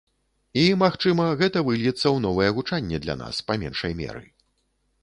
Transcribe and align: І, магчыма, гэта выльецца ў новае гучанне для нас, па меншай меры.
І, 0.61 0.61
магчыма, 0.83 1.27
гэта 1.41 1.63
выльецца 1.67 1.99
ў 1.99 2.17
новае 2.27 2.49
гучанне 2.57 2.97
для 3.05 3.15
нас, 3.23 3.35
па 3.49 3.53
меншай 3.67 3.93
меры. 4.03 4.27